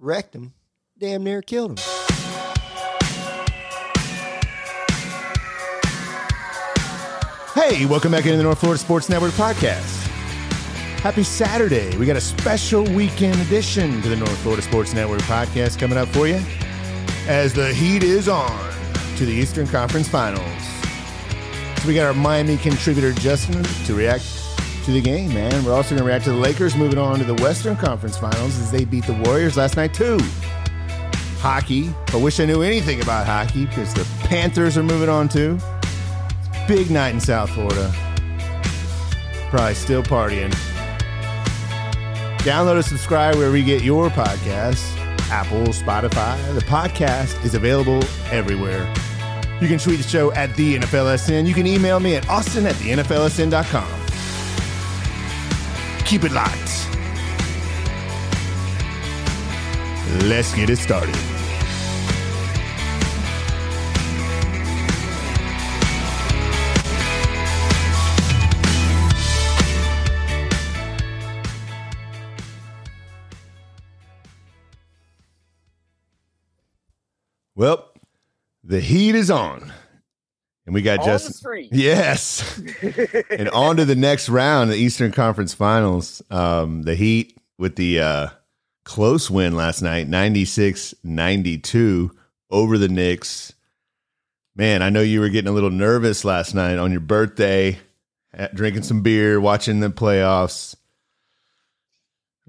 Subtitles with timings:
[0.00, 0.54] wrecked him,
[0.98, 1.84] damn near killed him.
[7.54, 10.06] Hey, welcome back into the North Florida Sports Network podcast.
[11.00, 11.96] Happy Saturday.
[11.96, 16.08] We got a special weekend edition to the North Florida Sports Network podcast coming up
[16.08, 16.40] for you
[17.26, 18.72] as the heat is on
[19.16, 20.46] to the Eastern Conference Finals.
[21.80, 24.24] So we got our Miami contributor Justin to react
[24.84, 25.64] to the game, man.
[25.64, 28.58] We're also going to react to the Lakers moving on to the Western Conference Finals
[28.58, 30.18] as they beat the Warriors last night too.
[31.38, 31.92] Hockey.
[32.08, 35.58] I wish I knew anything about hockey because the Panthers are moving on too.
[36.68, 37.92] Big night in South Florida.
[39.50, 40.52] Probably still partying.
[42.40, 44.96] Download and subscribe wherever you get your podcasts
[45.30, 46.54] Apple, Spotify.
[46.54, 48.92] The podcast is available everywhere.
[49.60, 51.46] You can tweet the show at the NFLSN.
[51.46, 53.99] You can email me at austin at the NFLSN.com.
[56.10, 56.88] Keep it locked.
[60.24, 61.14] Let's get it started.
[77.54, 77.92] Well,
[78.64, 79.72] the heat is on.
[80.66, 81.68] And we got On Justin.
[81.72, 82.60] Yes.
[83.30, 86.22] and on to the next round, the Eastern Conference Finals.
[86.30, 88.28] Um, the Heat with the uh,
[88.84, 92.10] close win last night, 96 92
[92.50, 93.52] over the Knicks.
[94.56, 97.78] Man, I know you were getting a little nervous last night on your birthday,
[98.32, 100.74] at- drinking some beer, watching the playoffs.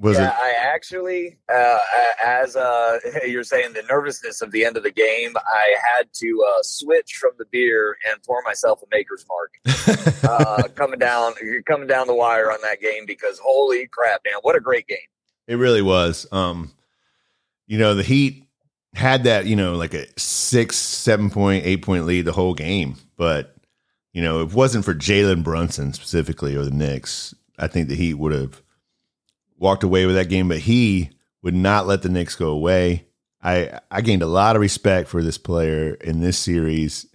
[0.02, 0.35] Was yeah, it?
[0.35, 1.77] I actually, uh,
[2.25, 6.45] as uh, you're saying, the nervousness of the end of the game, I had to
[6.47, 11.33] uh, switch from the beer and pour myself a Maker's Mark uh, coming down,
[11.67, 14.97] coming down the wire on that game because holy crap, man, what a great game!
[15.47, 16.25] It really was.
[16.31, 16.72] Um,
[17.67, 18.47] you know, the Heat
[18.95, 22.95] had that, you know, like a six, seven point, eight point lead the whole game.
[23.17, 23.55] But,
[24.13, 27.95] you know, if it wasn't for Jalen Brunson specifically or the Knicks, I think the
[27.95, 28.63] Heat would have
[29.61, 30.49] walked away with that game.
[30.49, 31.11] But he
[31.41, 33.05] would not let the Knicks go away.
[33.41, 37.07] I I gained a lot of respect for this player in this series.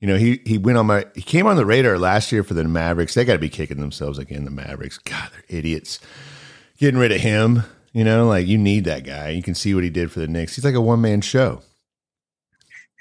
[0.00, 2.54] You know, he he went on my he came on the radar last year for
[2.54, 3.14] the Mavericks.
[3.14, 4.44] They got to be kicking themselves again.
[4.44, 6.00] The Mavericks, God, they're idiots
[6.78, 7.62] getting rid of him.
[7.92, 9.30] You know, like you need that guy.
[9.30, 10.56] You can see what he did for the Knicks.
[10.56, 11.62] He's like a one man show.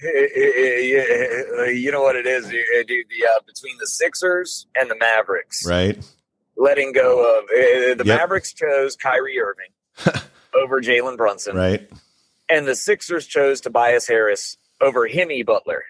[0.04, 2.66] Eh, eh, eh, yeah, You know what it is, dude?
[2.88, 5.98] The uh, between the Sixers and the Mavericks, Right?
[6.62, 8.20] Letting go of uh, the Yep.
[8.20, 10.22] Mavericks chose Kyrie Irving
[10.54, 11.90] over Jalen Brunson, Right?
[12.50, 15.84] and the Sixers chose Tobias Harris over Himmy Butler.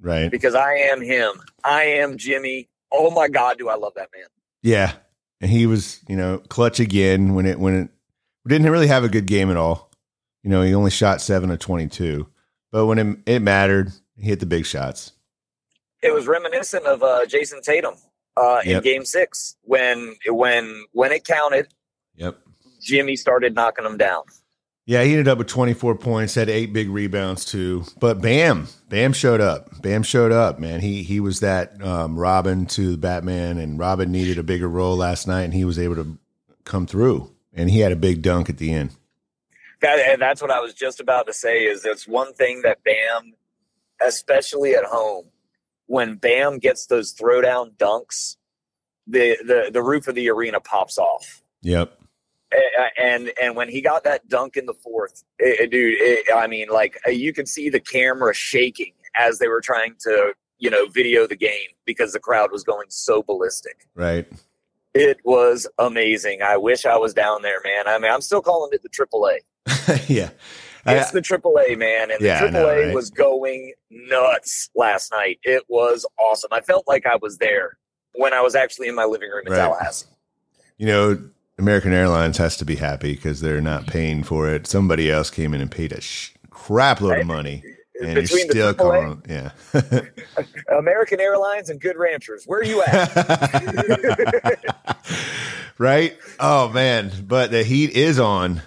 [0.00, 0.30] Right.
[0.30, 1.32] because I am him.
[1.64, 2.68] I am Jimmy.
[2.92, 4.26] Oh my God, do I love that man?
[4.62, 4.92] Yeah.
[5.40, 7.90] And he was, you know, clutch again when it when it
[8.48, 9.90] didn't really have a good game at all.
[10.42, 12.26] You know, he only shot seven of twenty two.
[12.72, 15.12] But when it, it mattered, he hit the big shots.
[16.02, 17.94] It was reminiscent of uh, Jayson Tatum
[18.36, 18.82] uh, in Yep.
[18.82, 21.68] Game Six when when when it counted.
[22.16, 22.38] Yep.
[22.82, 24.22] Jimmy started knocking them down.
[24.88, 27.84] Yeah, he ended up with 24 points, had eight big rebounds too.
[27.98, 29.82] But Bam, Bam showed up.
[29.82, 30.80] Bam showed up, man.
[30.80, 34.96] He he was that um, Robin to the Batman, and Robin needed a bigger role
[34.96, 36.16] last night, and he was able to
[36.64, 37.32] come through.
[37.52, 38.90] And he had a big dunk at the end.
[39.80, 41.64] That, and that's what I was just about to say.
[41.64, 43.32] Is it's one thing that Bam,
[44.06, 45.24] especially at home,
[45.86, 48.36] when Bam gets those throwdown dunks,
[49.06, 51.42] the the the roof of the arena pops off.
[51.62, 51.98] Yep.
[52.98, 56.68] And and when he got that dunk in the fourth, it, dude, it, I mean,
[56.68, 60.86] like uh, you could see the camera shaking as they were trying to, you know,
[60.86, 63.88] video the game because the crowd was going so ballistic.
[63.94, 64.26] Right.
[64.94, 66.40] It was amazing.
[66.40, 67.86] I wish I was down there, man.
[67.86, 70.08] I mean, I'm still calling it the AAA.
[70.08, 70.30] yeah.
[70.88, 72.94] It's the AAA, man, and the Yeah, I AAA know, right?
[72.94, 75.38] was going nuts last night.
[75.42, 76.48] It was awesome.
[76.52, 77.76] I felt like I was there
[78.14, 79.58] when I was actually in my living room in Right.
[79.58, 80.06] Tallahassee.
[80.78, 81.18] You know,
[81.58, 84.66] American Airlines has to be happy because they're not paying for it.
[84.66, 87.62] Somebody else came in and paid a sh- crap load of money,
[88.00, 89.22] and you're Between the still calling.
[89.28, 89.52] Yeah.
[90.78, 94.58] American Airlines and Good Ranchers, where are you at?
[95.78, 96.16] right?
[96.38, 98.62] Oh man, but the heat is on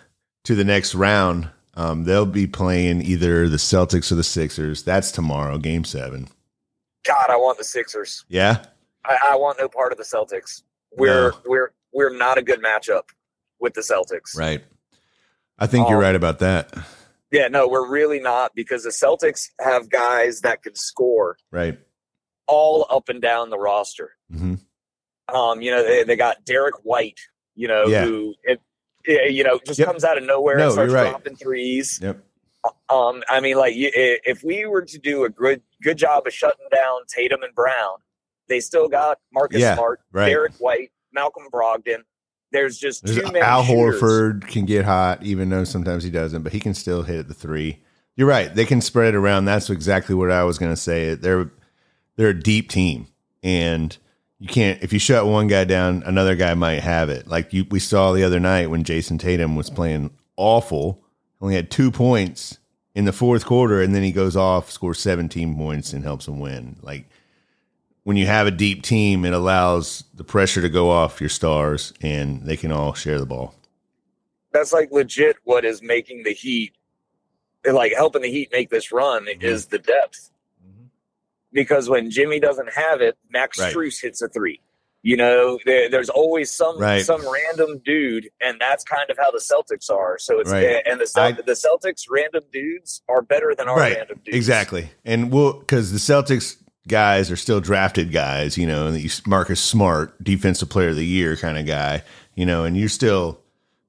[0.45, 1.49] to the next round.
[1.79, 4.83] Um, they'll be playing either the Celtics or the Sixers.
[4.83, 6.27] That's tomorrow, Game Seven.
[7.05, 8.25] God, I want the Sixers.
[8.27, 8.65] Yeah,
[9.05, 10.63] I, I want no part of the Celtics.
[10.91, 11.37] We're No.
[11.45, 13.03] we're we're not a good matchup
[13.59, 14.37] with the Celtics.
[14.37, 14.63] right.
[15.57, 16.73] I think you're Um, right about that.
[17.31, 21.77] Yeah, no, we're really not because the Celtics have guys that can score Right.
[22.47, 24.15] all up and down the roster.
[24.31, 24.55] hmm
[25.33, 27.19] Um, you know, they, they got Derrick White,
[27.55, 28.05] you know, Yeah.
[28.05, 28.59] who it,
[29.09, 29.87] you know, just Yep.
[29.87, 31.09] comes out of nowhere No, and starts right.
[31.09, 31.99] dropping threes.
[32.01, 32.23] Yep.
[32.89, 36.65] Um, I mean, like if we were to do a good good job of shutting
[36.75, 37.97] down Tatum and Brown,
[38.47, 40.27] they still got Marcus Yeah, Smart, right.
[40.27, 42.03] Derrick White, Malcolm Brogdon.
[42.51, 44.01] There's just There's too many Al shooters.
[44.01, 47.33] Horford can get hot, even though sometimes he doesn't, but he can still hit the
[47.33, 47.79] three.
[48.15, 48.53] You're right.
[48.53, 49.45] They can spread it around.
[49.45, 51.13] That's exactly what I was going to say.
[51.13, 51.49] They're
[52.17, 53.07] they're a deep team,
[53.43, 53.95] and
[54.39, 57.27] you can't if you shut one guy down, another guy might have it.
[57.27, 61.03] Like you, we saw the other night when Jayson Tatum was playing awful,
[61.41, 62.57] only had two points
[62.95, 66.39] in the fourth quarter, and then he goes off, scores 17 points, and helps them
[66.39, 66.77] win.
[66.81, 67.05] Like
[68.03, 71.93] when you have a deep team, it allows the pressure to go off your stars,
[72.01, 73.53] and they can all share the ball.
[74.51, 76.73] That's like legit what is making the Heat,
[77.69, 79.43] like helping the Heat make this run Mm-hmm.
[79.43, 80.31] is the depth.
[81.51, 83.73] Because when Jimmy doesn't have it, Max Right.
[83.73, 84.61] Strus hits a three.
[85.01, 87.03] You know, there, there's always some Right.
[87.05, 90.17] some random dude, and that's kind of how the Celtics are.
[90.19, 90.65] So it's Right.
[90.65, 94.35] Eh, and the I- the Celtics random dudes are better than our right random dudes.
[94.37, 96.57] exactly and we'll because the celtics
[96.87, 101.35] guys are still drafted guys you know and marcus smart defensive player of the year
[101.37, 102.03] kind of guy
[102.35, 103.39] you know and you're still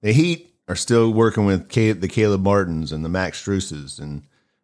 [0.03, 4.23] the heat are still working with Ca- the caleb martins and the max struses and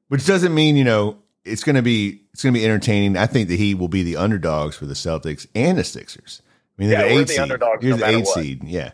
[0.08, 1.16] which doesn't mean you know
[1.46, 4.02] it's going to be it's going to be entertaining i think the heat will be
[4.02, 6.43] the underdogs for the celtics and the sixers
[6.78, 8.34] i mean Yeah, the we're eight the seed underdogs You're no the eight what.
[8.34, 8.93] seed yeah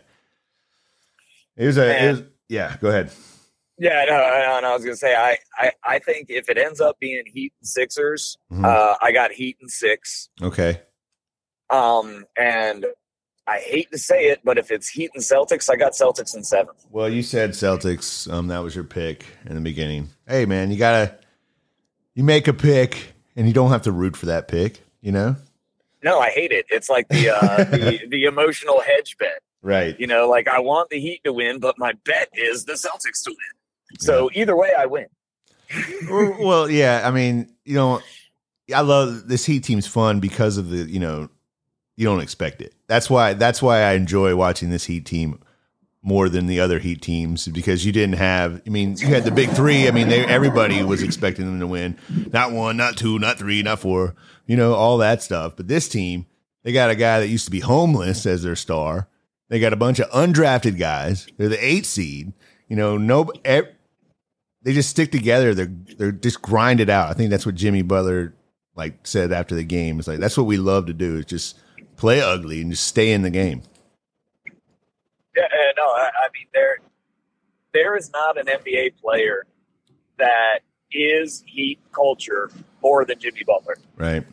[1.57, 3.11] it was a it was, yeah go ahead
[3.77, 4.13] Yeah, no,
[4.61, 7.53] no, I was gonna say I, I I think if it ends up being Heat
[7.59, 8.65] and Sixers, Mhm.
[8.65, 10.29] uh, I got Heat and six.
[10.41, 10.81] okay
[11.69, 12.85] Um, and
[13.47, 16.43] I hate to say it, but if it's Heat and Celtics, I got Celtics in
[16.43, 16.75] seven.
[16.91, 18.31] Well, you said Celtics.
[18.31, 20.09] Um, that was your pick in the beginning.
[20.27, 21.17] Hey, man, you gotta
[22.15, 24.81] you make a pick, and you don't have to root for that pick.
[25.01, 25.35] You know,
[26.03, 26.65] No, I hate it.
[26.69, 29.41] It's like the uh, the, the emotional hedge bet.
[29.61, 29.99] right?
[29.99, 33.23] You know, like I want the Heat to win, but my bet is the Celtics
[33.23, 33.99] to win.
[33.99, 35.07] So either way, I win.
[36.09, 37.01] Well, well, yeah.
[37.05, 38.01] I mean, you know,
[38.73, 41.29] I love this Heat team's fun because of the you know
[41.97, 42.73] you don't expect it.
[42.87, 45.41] That's why that's why I enjoy watching this Heat team
[46.03, 48.61] more than the other Heat teams because you didn't have.
[48.67, 49.87] I mean, you had the big three.
[49.87, 51.97] I mean, they everybody was expecting them to win.
[52.31, 54.13] Not one, not two, not three, not four.
[54.45, 55.55] You know, all that stuff.
[55.55, 56.25] But this team,
[56.63, 59.07] they got a guy that used to be homeless as their star.
[59.49, 61.27] They got a bunch of undrafted guys.
[61.37, 62.33] They're the eight seed.
[62.67, 63.31] You know, no.
[63.45, 65.53] They just stick together.
[65.53, 67.09] They're they're just grind it out.
[67.09, 68.33] I think that's what Jimmy Butler
[68.75, 69.99] like said after the game.
[69.99, 71.17] It's like that's what we love to do.
[71.17, 71.59] Is just
[71.95, 73.61] play ugly and just stay in the game.
[75.35, 75.47] Yeah,
[76.33, 76.77] mean there
[77.73, 79.45] there is not an NBA player
[80.17, 80.59] that
[80.91, 82.51] is Heat culture
[82.81, 83.77] more than Jimmy Butler.
[83.97, 84.23] Right.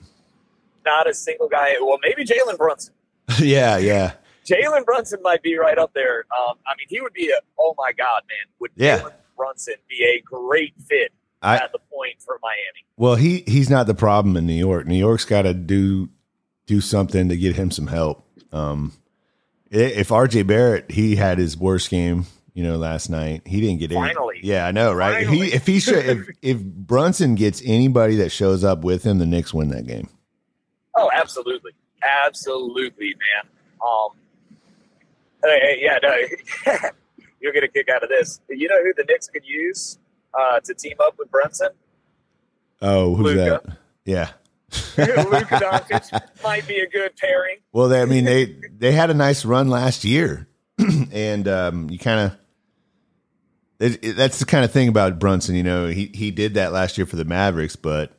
[0.84, 1.74] Not a single guy.
[1.80, 2.94] Well, maybe Jalen Brunson.
[3.38, 3.78] yeah.
[3.78, 4.12] Yeah.
[4.44, 6.24] Jalen Brunson might be right up there.
[6.38, 8.52] Um, I mean, he would be a oh my god, man!
[8.58, 8.98] Would Yeah.
[8.98, 11.12] Jalen Brunson be a great fit
[11.42, 12.84] I at the point for Miami?
[12.96, 14.86] well he he's not the problem in New York.
[14.86, 16.08] New York's got to do
[16.66, 18.26] do something to get him some help.
[18.52, 18.92] Um,
[19.70, 23.42] if RJ Barrett he had his worst game, you know, last night.
[23.46, 24.12] He didn't get any.
[24.42, 25.22] Yeah, I know, right?
[25.22, 29.18] If he if he should if if Brunson gets anybody that shows up with him,
[29.18, 30.08] the Knicks win that game.
[30.96, 31.72] Oh, absolutely,
[32.26, 33.50] absolutely, man.
[33.80, 34.08] Um,
[35.42, 36.16] hey, hey, yeah, no,
[37.40, 38.40] you'll get a kick out of this.
[38.48, 39.98] You know who the Knicks could use
[40.38, 41.68] uh, to team up with Brunson?
[42.82, 43.60] Oh, who's Luka.
[43.64, 43.76] that?
[44.04, 44.30] Yeah.
[44.96, 47.56] Luka Doncic might be a good pairing.
[47.72, 50.48] Well, they, I mean, they they had a nice run last year,
[51.12, 52.38] and um, you kind of
[53.80, 55.54] that's the kind of thing about Brunson.
[55.54, 58.12] You know, he he did that last year for the Mavericks, but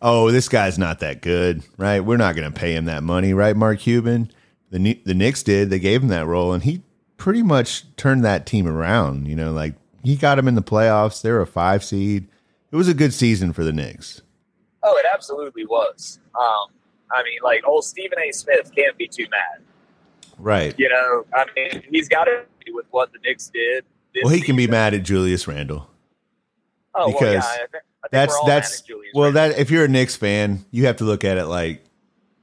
[0.00, 2.00] oh, this guy's not that good, right?
[2.00, 3.56] We're not going to pay him that money, right?
[3.56, 4.30] Mark Cuban,
[4.70, 5.70] the the Knicks did.
[5.70, 6.82] They gave him that role, and he
[7.16, 9.28] pretty much turned that team around.
[9.28, 11.22] You know, like he got him in the playoffs.
[11.22, 12.26] They were a five seed.
[12.70, 14.22] It was a good season for the Knicks.
[14.82, 16.18] Oh, it absolutely was.
[16.38, 16.68] Um,
[17.12, 18.32] I mean, like old Stephen A.
[18.32, 19.62] Smith can't be too mad.
[20.38, 20.74] Right.
[20.78, 23.84] You know, I mean, he's got to do with what the Knicks did.
[24.22, 25.88] Well, he can be mad at Julius Randle.
[26.94, 28.82] Oh, well, yeah, because I, thi- I think that's we're all mad that's
[29.14, 29.48] well Randle.
[29.50, 31.84] that if you're a Knicks fan, you have to look at it like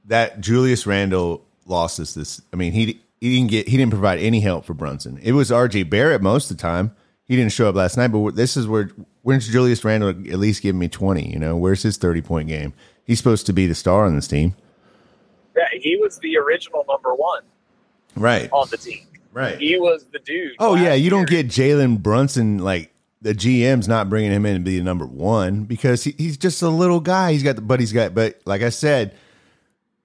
[0.06, 0.40] that.
[0.40, 2.40] Julius Randle lost us this.
[2.52, 5.18] I mean, he he didn't get he didn't provide any help for Brunson.
[5.22, 5.84] It was R.J.
[5.84, 6.94] Barrett most of the time.
[7.26, 8.90] He didn't show up last night, but this is where
[9.22, 11.30] when's Julius Randle at least give me twenty?
[11.30, 12.72] You know, where's his thirty point game?
[13.04, 14.54] He's supposed to be the star on this team,
[15.56, 17.42] Yeah, he was the original number one
[18.14, 18.48] right?
[18.52, 19.06] on the team.
[19.32, 19.58] Right.
[19.58, 20.52] He was the dude.
[20.58, 24.60] Oh yeah, you don't get Jalen Brunson like the GM's not bringing him in to
[24.60, 27.32] be the number one because he, he's just a little guy.
[27.32, 29.14] He's got the but he's got but like I said,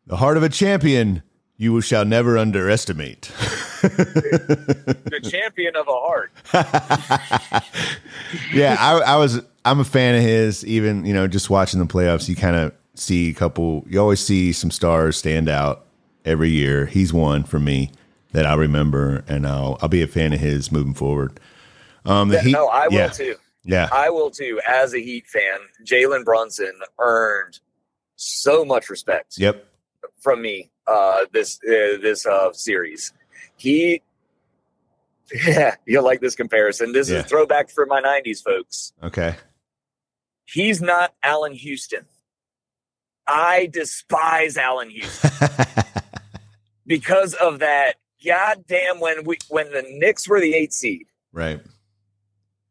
[0.08, 1.24] the heart of a champion
[1.58, 3.32] You shall never underestimate.
[3.90, 6.32] the champion of a heart.
[8.54, 9.42] yeah, I, I was.
[9.64, 10.66] I'm a fan of his.
[10.66, 13.84] Even you know, just watching the playoffs, you kind of see a couple.
[13.88, 15.86] You always see some stars stand out
[16.24, 16.86] every year.
[16.86, 17.92] He's one for me
[18.32, 21.40] that I remember, and I'll I'll be a fan of his moving forward.
[22.06, 23.36] Um, the Yeah, Heat, no, I will yeah, too.
[23.64, 24.60] yeah, I will too.
[24.68, 27.60] As a Heat fan, Jalen Brunson earned
[28.16, 29.66] so much respect yep,
[30.22, 33.12] from me uh, this uh, this uh, series.
[33.58, 34.02] He,
[35.48, 36.92] yeah, you'll like this comparison.
[36.92, 37.20] This Yeah.
[37.20, 38.94] is throwback for my '90s folks.
[39.04, 39.36] okay,
[40.46, 42.06] He's not Allan Houston.
[43.28, 45.32] I despise Allan Houston
[46.86, 47.96] because of that.
[48.26, 51.60] Goddamn, when we when the Knicks were the eight seed right,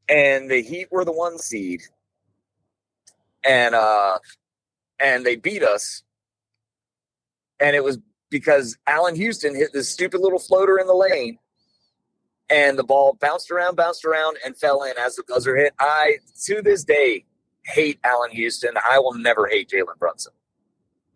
[0.08, 1.82] and the Heat were the one seed,
[3.44, 4.18] and uh,
[4.98, 6.02] and they beat us,
[7.60, 7.98] and it was
[8.34, 11.38] because Allan Houston hit this stupid little floater in the lane,
[12.50, 15.72] and the ball bounced around, bounced around, and fell in as the buzzer hit.
[15.78, 17.24] I to this day
[17.64, 18.72] hate Allan Houston.
[18.90, 20.32] I will never hate Jalen Brunson.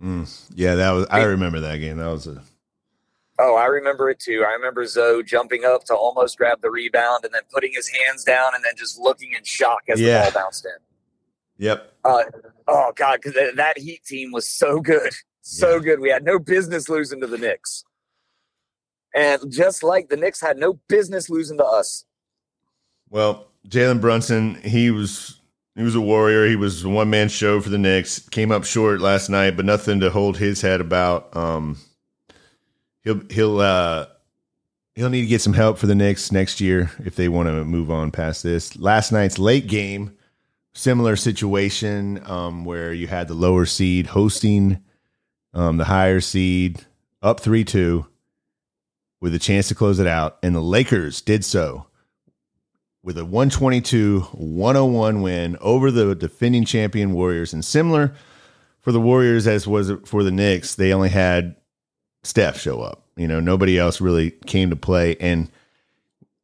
[0.00, 0.76] Mm, yeah.
[0.76, 1.06] That was.
[1.10, 1.96] I remember that game.
[1.98, 2.40] That was a
[3.40, 4.44] Oh, I remember it too.
[4.48, 8.22] I remember Zo jumping up to almost grab the rebound and then putting his hands
[8.24, 10.24] down and then just looking in shock as Yeah.
[10.26, 11.64] the ball bounced in.
[11.66, 11.92] yep.
[12.04, 12.22] Uh,
[12.68, 15.12] oh God, because that Heat team was so good,
[15.48, 15.78] so Yeah.
[15.80, 16.00] good.
[16.00, 17.84] We had no business losing to the Knicks,
[19.14, 22.04] and just like the Knicks had no business losing to us.
[23.10, 25.40] Well, Jalen Brunson, he was
[25.74, 26.46] he was a warrior.
[26.46, 28.18] He was a one man show for the Knicks.
[28.28, 31.34] Came up short last night, but nothing to hold his head about.
[31.34, 31.78] Um,
[33.02, 34.06] he'll he'll uh,
[34.94, 37.64] he'll need to get some help for the Knicks next year if they want to
[37.64, 38.76] move on past this.
[38.76, 40.14] Last night's late game,
[40.74, 44.82] similar situation um, where you had the lower seed hosting
[45.54, 46.84] um, the higher seed
[47.22, 48.06] up three two
[49.20, 51.86] with a chance to close it out, and the Lakers did so
[53.02, 57.52] with a 122 101 win over the defending champion Warriors.
[57.52, 58.14] And similar
[58.80, 61.56] for the Warriors as was for the Knicks, they only had
[62.22, 63.04] Steph show up.
[63.16, 65.16] You know, nobody else really came to play.
[65.20, 65.50] And,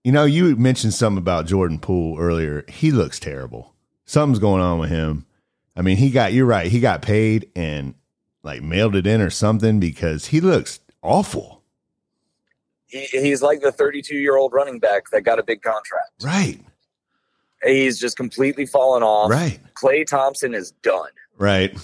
[0.03, 2.65] you know, you mentioned something about Jordan Poole earlier.
[2.69, 3.75] He looks terrible.
[4.07, 5.27] Something's going on with him.
[5.77, 7.95] I mean, he got, you're right, he got paid and
[8.45, 11.63] like mailed it in or something because he looks awful.
[12.87, 16.11] He, he's like the 32 year old running back that got a big contract.
[16.23, 16.61] Right.
[17.65, 19.31] He's just completely fallen off.
[19.31, 19.59] Right.
[19.75, 21.09] Klay Thompson is done.
[21.39, 21.77] Right.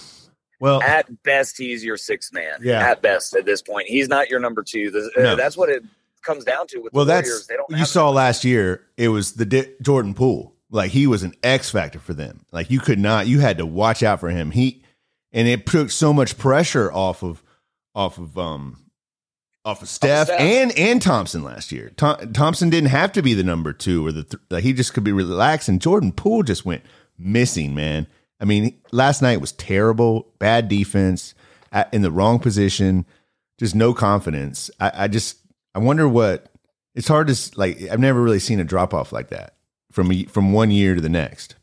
[0.59, 2.59] Well, At best, he's your sixth man.
[2.61, 2.87] Yeah.
[2.87, 4.91] At best, at this point, he's not your number two.
[4.91, 5.83] The- uh, That's what it
[6.23, 7.47] comes down to with Well, the that's Warriors.
[7.47, 8.85] They don't you saw last year.
[8.95, 10.53] It was the Di- Jordan Poole.
[10.69, 12.45] Like he was an X factor for them.
[12.51, 13.25] Like you could not.
[13.27, 14.51] You had to watch out for him.
[14.51, 14.83] He
[15.33, 17.43] and it took so much pressure off of
[17.95, 18.77] off of um
[19.63, 20.39] off of Steph, Steph.
[20.39, 21.91] and and Thompson last year.
[21.97, 24.63] Thom- Thompson didn't have to be the number two or the th- like.
[24.63, 25.69] He just could be relaxed.
[25.69, 26.83] And Jordan Poole just went
[27.17, 27.75] missing.
[27.75, 28.07] Man,
[28.39, 30.33] I mean, last night was terrible.
[30.39, 31.35] Bad defense
[31.71, 33.05] at, in the wrong position.
[33.59, 34.71] Just no confidence.
[34.79, 35.37] I, I just
[35.75, 36.47] I wonder what
[36.95, 37.81] it's hard to like.
[37.83, 39.55] I've never really seen a drop off like that
[39.91, 41.55] from from one year to the next.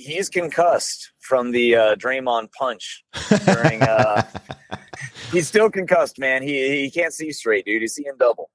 [0.00, 3.04] He's concussed from the uh, Draymond punch
[3.46, 3.82] during.
[3.82, 4.22] Uh,
[5.32, 6.42] he's still concussed, man.
[6.42, 7.82] He he can't see straight, dude.
[7.82, 8.50] He's seeing double.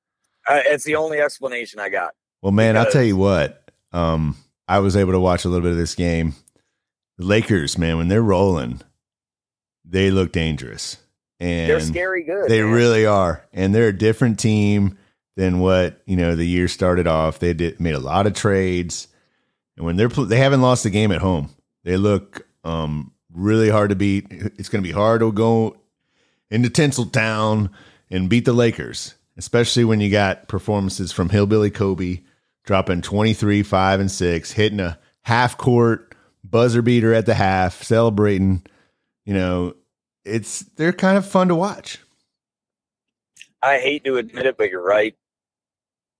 [0.48, 2.14] Uh, it's the only explanation I got.
[2.42, 3.70] Well, man, I'll tell you what.
[3.92, 4.36] Um,
[4.68, 6.36] I was able to watch a little bit of this game.
[7.18, 8.82] The Lakers, man, when they're rolling,
[9.86, 10.98] they look dangerous,
[11.40, 12.50] and They're scary good.
[12.50, 12.72] They man.
[12.72, 14.98] really are, and they're a different team
[15.38, 17.40] than what you know the year started off.
[17.40, 19.08] They did made a lot of trades,
[19.78, 21.50] and when they're they haven't lost a game at home.
[21.84, 24.28] They look um, really hard to beat.
[24.30, 25.78] It's going to be hard to go
[26.50, 27.70] into Tinseltown
[28.10, 32.22] and beat the Lakers, especially when you got performances from Hillbilly Kobe
[32.64, 38.64] dropping 23, 5, and 6, hitting a half court buzzer beater at the half, celebrating.
[39.26, 39.76] You know,
[40.24, 42.00] it's they're kind of fun to watch.
[43.62, 45.16] I hate to admit it, but you're right.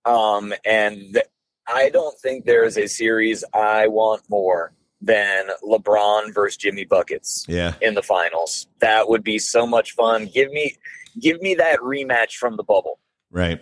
[0.04, 1.26] Um, and th-
[1.68, 7.44] I don't think there is a series I want more than LeBron versus Jimmy buckets
[7.48, 7.74] Yeah.
[7.82, 8.66] in the finals.
[8.80, 10.26] That would be so much fun.
[10.26, 10.76] Give me,
[11.20, 12.98] give me that rematch from the bubble
[13.30, 13.60] Right.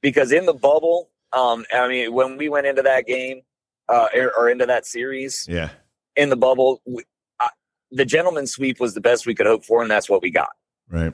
[0.00, 3.42] because in the bubble, um, I mean, when we went into that game,
[3.88, 5.70] uh, or, or into that series Yeah.
[6.16, 7.02] in the bubble, we,
[7.40, 7.48] uh,
[7.90, 10.50] the gentleman sweep was the best we could hope for, and that's what we got.
[10.88, 11.12] Right.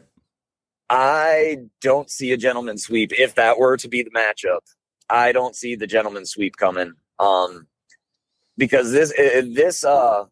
[0.88, 3.12] I don't see a gentleman sweep.
[3.18, 4.60] If that were to be the matchup,
[5.08, 6.94] I don't see the gentleman sweep coming.
[7.18, 7.66] Um,
[8.58, 10.24] because this this uh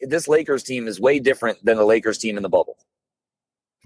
[0.00, 2.78] this Lakers team is way different than the Lakers team in the bubble.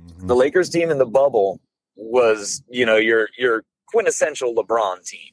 [0.00, 0.26] Mhm.
[0.28, 1.60] The Lakers team in the bubble
[1.96, 5.32] was you know your your quintessential LeBron team.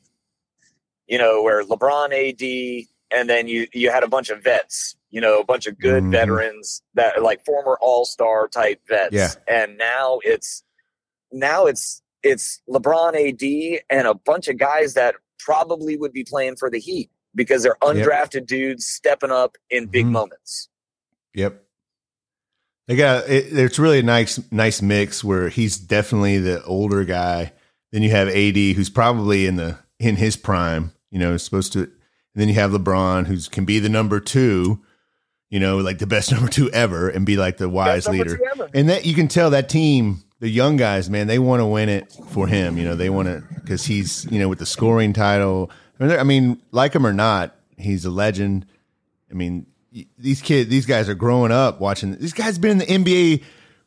[1.08, 4.96] You know where LeBron, AD, and then you you had a bunch of vets.
[5.10, 6.12] You know, a bunch of good Mhm.
[6.12, 9.14] veterans that like former All Star type vets.
[9.14, 9.34] Yeah.
[9.48, 10.64] And now it's
[11.32, 16.56] now it's it's LeBron, AD, and a bunch of guys that probably would be playing
[16.56, 20.12] for the Heat because they're undrafted dudes stepping up in big Mhm.
[20.12, 20.70] moments.
[21.34, 21.64] Yep.
[22.88, 27.52] They got it, it's really a nice nice mix where he's definitely the older guy.
[27.92, 31.80] Then you have AD who's probably in the in his prime, you know, supposed to
[31.80, 31.92] and
[32.36, 34.80] then you have LeBron who's can be the number 2,
[35.50, 38.40] you know, like the best number 2 ever and be like the wise leader.
[38.74, 41.90] And that you can tell that team, the young guys, man, they want to win
[41.90, 42.78] it for him.
[42.78, 45.72] You know, they want to because he's you know with the scoring title.
[46.00, 48.66] I mean, I mean, like him or not, he's a legend.
[49.32, 49.66] I mean,
[50.18, 52.16] these kids, these guys are growing up watching.
[52.16, 53.44] This guy's been in the NBA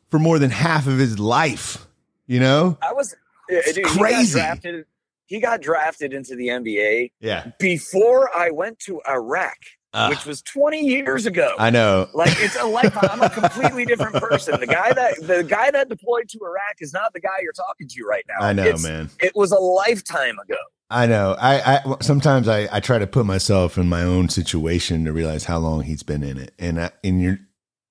[0.09, 1.87] for more than half of his life.
[2.27, 2.77] You know?
[2.81, 3.13] I was
[3.51, 4.39] uh, dude, crazy.
[4.39, 4.85] He got, drafted,
[5.25, 9.57] he got drafted into the NBA Yeah, before I went to Iraq,
[9.93, 10.09] Ah.
[10.09, 11.53] which was 20 years ago.
[11.59, 12.07] I know.
[12.13, 13.09] like it's a lifetime.
[13.11, 14.59] I'm a completely different person.
[14.59, 17.87] The guy that the guy that deployed to Iraq is not the guy you're talking
[17.89, 18.45] to right now.
[18.45, 19.09] I know, It's- man.
[19.19, 20.55] It was a lifetime ago.
[20.89, 21.35] I know.
[21.39, 25.45] I, I sometimes I, I try to put myself in my own situation to realize
[25.45, 27.39] how long he's been in it, and I, and you're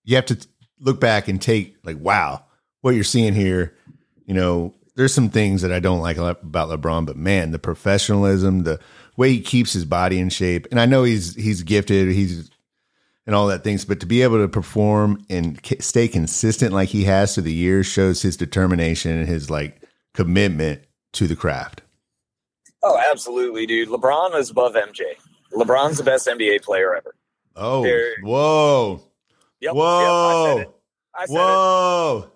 [0.05, 0.47] you have to
[0.79, 2.45] look back and take like, wow,
[2.83, 3.75] what you're seeing here.
[4.27, 8.65] You know, there's some things that I don't like about LeBron, but man, the professionalism,
[8.65, 8.79] the
[9.21, 12.51] way he keeps his body in shape, and I know he's he's gifted, he's
[13.27, 17.05] and all that things, but to be able to perform and stay consistent like he
[17.05, 19.83] has through the years shows his determination and his like
[20.15, 21.83] commitment to the craft.
[22.83, 23.91] Oh, absolutely, dude.
[23.91, 25.03] LeBron is above MJ.
[25.53, 27.15] LeBron's the best NBA player ever.
[27.57, 29.03] Oh, There- whoa,
[29.61, 29.75] Yep.
[29.75, 30.75] whoa, Yep, I said it.
[31.15, 32.31] I said whoa,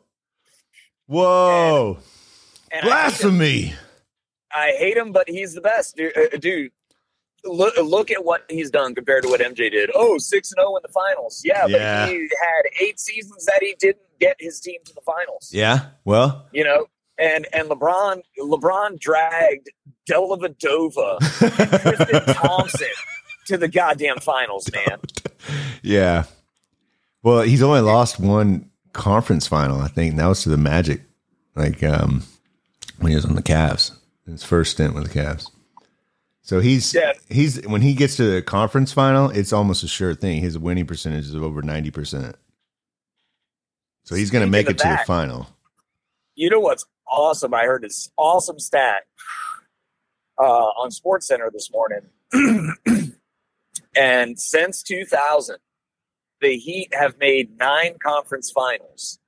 [1.06, 2.76] whoa, it.
[2.76, 3.74] And I hate blasphemy!
[4.54, 6.16] I hate him, but he's the best, dude.
[6.16, 6.70] Uh, dude
[7.44, 9.90] look, look at what he's done compared to what MJ did.
[9.94, 11.42] Oh, 6 and 0 in the finals.
[11.44, 12.06] Yeah, Yeah.
[12.06, 15.50] but he had eight seasons that he didn't get his team to the finals.
[15.52, 16.87] Yeah, well, You know,
[17.18, 19.70] and and LeBron LeBron dragged
[20.11, 21.18] Dellavedova
[21.61, 22.88] and Tristan Thompson
[23.46, 24.98] to the goddamn finals, man.
[25.83, 26.24] yeah.
[27.22, 30.11] Well, he's only lost one conference final, I think.
[30.12, 31.02] and That was to the Magic,
[31.54, 32.22] like um,
[32.98, 33.92] when he was on the Cavs,
[34.26, 35.50] his first stint with the Cavs.
[36.46, 37.14] So he's Yeah.
[37.30, 40.40] he's when he gets to the conference final, it's almost a sure thing.
[40.42, 42.37] His winning percentage is over ninety percent.
[44.04, 45.46] So he's going to make it to the final.
[46.35, 47.54] You know what's awesome?
[47.54, 49.04] I heard this awesome stat
[50.38, 52.02] uh, on SportsCenter this morning.
[53.96, 55.57] and since 2000,
[56.42, 59.18] the Heat have made nine conference finals,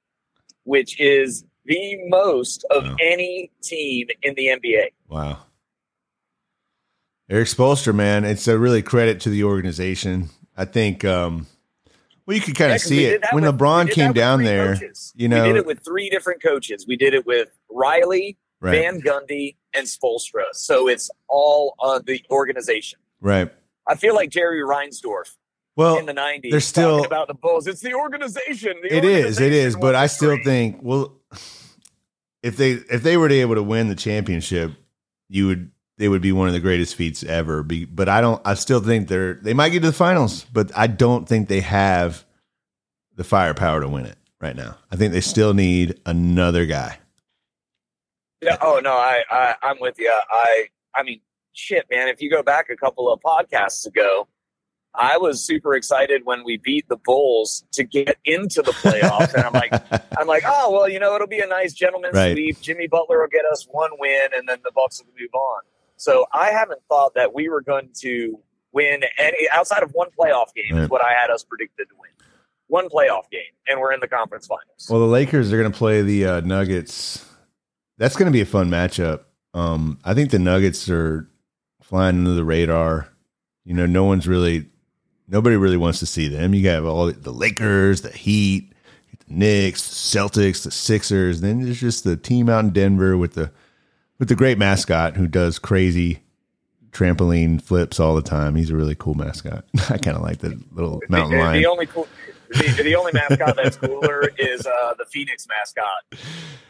[0.64, 2.96] which is the most of Wow.
[3.00, 4.88] any team in the NBA.
[5.08, 5.38] Wow.
[7.28, 10.28] Erik Spoelstra, man, it's a really credit to the organization.
[10.56, 11.46] I think, um,
[12.24, 14.74] well, you could kind Yeah, see it when with- LeBron came down there.
[14.74, 15.12] coaches.
[15.16, 16.86] you we did it with three different coaches.
[16.86, 20.44] We did it with Riley, Right, Van Gundy, and Spoelstra.
[20.52, 22.98] So it's all on the organization.
[23.20, 23.50] right.
[23.88, 25.36] I feel like Jerry Reinsdorf
[25.76, 26.50] Well, in the '90s.
[26.50, 27.68] they're still- about the Bulls.
[27.68, 28.74] It's the organization.
[28.82, 30.44] The it is, it is, but I still dream.
[30.44, 31.12] think, well,
[32.42, 34.72] if they if they were to able to win the championship,
[35.28, 37.62] you would they would be one of the greatest feats ever.
[37.62, 38.40] Be, but I don't.
[38.44, 41.60] I still think they're they might get to the finals, but I don't think they
[41.60, 42.24] have
[43.14, 44.76] the firepower to win it right now.
[44.90, 46.98] I think they still need another guy.
[48.42, 48.56] Yeah.
[48.60, 50.12] Oh no, I, I I'm with you.
[50.30, 51.20] I I mean,
[51.54, 52.08] shit, man.
[52.08, 54.28] If you go back a couple of podcasts ago,
[54.94, 59.44] I was super excited when we beat the Bulls to get into the playoffs, and
[59.44, 59.72] I'm like,
[60.18, 62.34] I'm like, oh well, you know, it'll be a nice gentleman's Right.
[62.34, 62.60] sweep.
[62.60, 65.62] Jimmy Butler will get us one win, and then the Bucks will move on.
[65.96, 68.38] So I haven't thought that we were going to
[68.72, 70.78] win any outside of one playoff game.
[70.78, 72.10] Is what I had us predicted to win.
[72.68, 74.88] One playoff game, and we're in the conference finals.
[74.90, 77.24] Well, the Lakers are going to play the uh, Nuggets.
[77.96, 79.20] That's going to be a fun matchup.
[79.54, 81.30] Um, I think the Nuggets are
[81.80, 83.08] flying under the radar.
[83.64, 84.66] You know, no one's really,
[85.28, 86.54] nobody really wants to see them.
[86.54, 88.72] You got all the Lakers, the Heat,
[89.26, 91.40] the Knicks, the Celtics, the Sixers.
[91.40, 93.52] Then there's just the team out in Denver with the
[94.18, 96.22] with the great mascot who does crazy
[96.90, 98.54] trampoline flips all the time.
[98.56, 99.64] He's a really cool mascot.
[99.90, 101.62] I kind of like the little mountain the, lion.
[101.62, 102.08] the only cool,
[102.50, 106.22] the, the only mascot that's cooler is uh, the Phoenix mascot.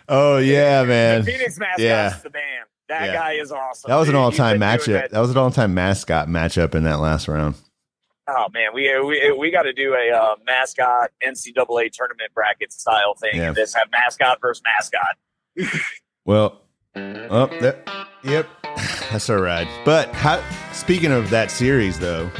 [0.08, 1.20] oh yeah, man.
[1.24, 2.16] The Phoenix mascot Yeah.
[2.16, 2.64] is the man.
[2.88, 3.14] That Yeah.
[3.14, 3.88] guy is awesome.
[3.90, 4.92] That was an all time matchup.
[4.92, 7.56] that- That was an all time mascot matchup in that last round.
[8.28, 13.14] Oh man, we we we got to do a uh, mascot NCAA tournament bracket style
[13.14, 13.36] thing.
[13.36, 13.48] Yeah.
[13.48, 15.16] And just have mascot versus mascot.
[16.24, 16.60] Well,
[16.96, 18.48] oh, that, yep, that, yep,
[19.10, 19.68] that's all right.
[19.84, 22.30] But how, speaking of that series, though,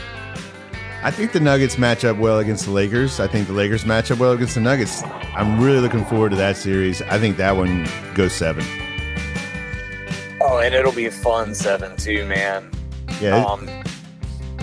[1.03, 3.21] I think the Nuggets match up well against the Lakers.
[3.21, 5.03] I think the Lakers match up well against the Nuggets.
[5.37, 7.03] I'm really looking forward to that series.
[7.03, 8.65] I think that one goes seven.
[10.41, 12.71] Oh, and it'll be a fun seven too, man.
[13.21, 13.67] Yeah, Um,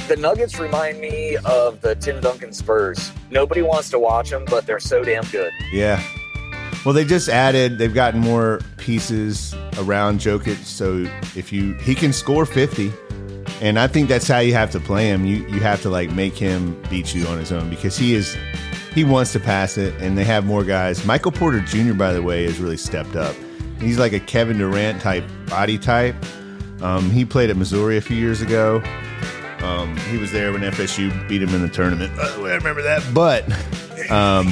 [0.08, 3.12] the Nuggets remind me of the Tim Duncan Spurs.
[3.32, 5.52] Nobody wants to watch them, but they're so damn good.
[5.72, 6.02] Yeah.
[6.86, 7.78] Well, they just added.
[7.78, 12.92] They've gotten more pieces around Jokic, so if you he can score fifty,
[13.62, 15.26] and I think that's how you have to play him.
[15.26, 18.36] You you have to like make him beat you on his own because he is
[18.94, 21.06] he wants to pass it, and they have more guys.
[21.06, 21.94] Michael Porter Jr.
[21.94, 23.36] by the way has really stepped up.
[23.80, 26.16] He's like a Kevin Durant type body type.
[26.82, 28.84] Um, he played at Missouri a few years ago.
[29.62, 32.12] Um, he was there when FSU beat him in the tournament.
[32.18, 33.02] Oh, I remember that.
[33.14, 33.50] But
[34.12, 34.48] um,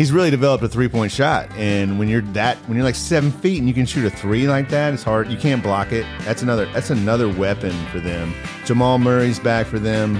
[0.00, 1.46] he's really developed a three point shot.
[1.56, 4.48] And when you're that, when you're like seven feet and you can shoot a three
[4.48, 5.28] like that, it's hard.
[5.28, 6.06] You can't block it.
[6.20, 6.64] That's another.
[6.72, 8.32] That's another weapon for them.
[8.64, 10.18] Jamal Murray's back for them.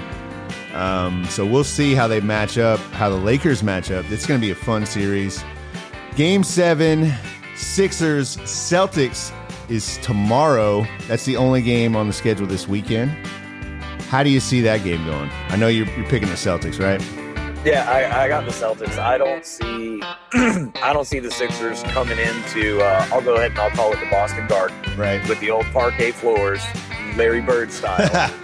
[0.75, 2.79] Um, so we'll see how they match up.
[2.93, 4.05] How the Lakers match up.
[4.11, 5.43] It's going to be a fun series.
[6.15, 7.11] Game seven,
[7.57, 9.33] Sixers Celtics
[9.71, 10.87] is tomorrow.
[11.09, 13.13] That's the only game on the schedule this weekend.
[14.11, 15.31] How do you see that game going?
[15.49, 17.30] I know you're, you're picking the Celtics, right?
[17.63, 18.97] Yeah, I, I got the Celtics.
[18.99, 20.01] I don't see,
[20.33, 22.81] I don't see the Sixers coming into.
[22.81, 25.27] Uh, I'll go ahead and I'll call it the Boston Garden Right.
[25.29, 26.63] with the old parquet floors,
[27.17, 28.09] Larry Bird style.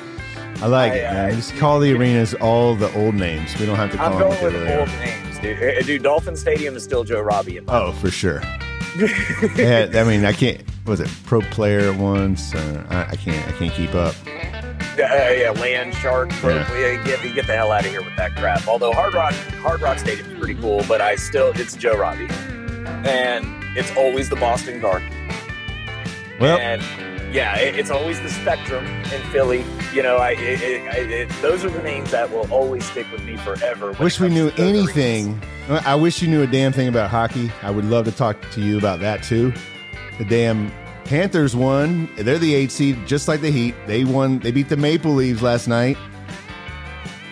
[0.63, 1.27] I like I- it, man.
[1.33, 3.59] I- Just call the arenas all the old names.
[3.59, 5.63] We don't have to call I'm them going they with really old names, dude.
[5.79, 7.61] Uh, Dude, Dolphin Stadium is still Joe Robbie.
[7.69, 8.43] Oh, for sure.
[9.57, 10.61] yeah, I mean, I can't.
[10.87, 12.55] Was it pro player once?
[12.55, 13.49] Uh, I, I can't.
[13.49, 14.15] I can't keep up.
[14.99, 16.31] Uh, yeah, Land Shark.
[16.43, 17.03] Yeah.
[17.05, 18.67] Get, get the hell out of here with that crap.
[18.67, 22.29] Although Hard Rock Hard Rock Stadium is pretty cool, but I still it's Joe Robbie,
[23.05, 25.13] and it's always the Boston Garden.
[26.41, 26.83] Well, and
[27.35, 29.65] yeah, it, it's always the Spectrum in Philly.
[29.93, 33.37] You know, I, it, it, those are the names that will always stick with me
[33.37, 33.93] forever.
[34.01, 35.41] wish we knew anything.
[35.69, 37.51] I wish you knew a damn thing about hockey.
[37.63, 39.53] I would love to talk to you about that too.
[40.19, 40.73] The damn
[41.07, 42.09] Panthers won.
[42.17, 43.75] They're the eight seed, just like the Heat.
[43.87, 44.39] They won.
[44.41, 45.97] They beat the Maple Leaves last night,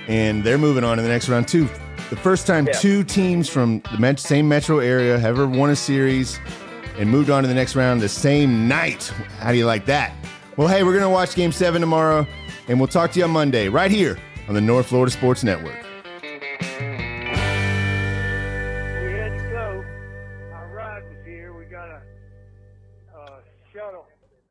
[0.08, 1.68] and they're moving on to the next round too.
[2.10, 2.74] The first time Yeah.
[2.74, 6.38] two teams from the same metro area have ever won a series
[6.98, 9.10] and moved on to the next round the same night.
[9.40, 10.12] How do you like that?
[10.56, 12.26] Well, hey, we're gonna watch Game Seven tomorrow,
[12.68, 15.74] and we'll talk to you on Monday right here on the North Florida Sports Network.